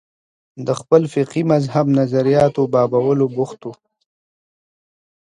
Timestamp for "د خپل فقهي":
0.65-1.43